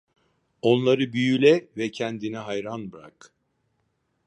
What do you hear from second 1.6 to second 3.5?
ve kendine hayran bırak.